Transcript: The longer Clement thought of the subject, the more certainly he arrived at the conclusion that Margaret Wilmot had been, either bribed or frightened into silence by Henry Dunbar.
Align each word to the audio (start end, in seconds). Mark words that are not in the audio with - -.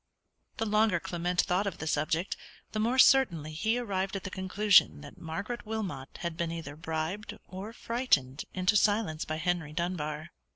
The 0.57 0.65
longer 0.65 0.99
Clement 0.99 1.41
thought 1.41 1.67
of 1.67 1.77
the 1.77 1.85
subject, 1.85 2.35
the 2.71 2.79
more 2.79 2.97
certainly 2.97 3.53
he 3.53 3.77
arrived 3.77 4.15
at 4.15 4.23
the 4.23 4.31
conclusion 4.31 5.01
that 5.01 5.19
Margaret 5.19 5.63
Wilmot 5.63 6.17
had 6.23 6.35
been, 6.35 6.51
either 6.51 6.75
bribed 6.75 7.37
or 7.47 7.71
frightened 7.71 8.45
into 8.51 8.75
silence 8.75 9.25
by 9.25 9.35
Henry 9.35 9.73
Dunbar. 9.73 10.31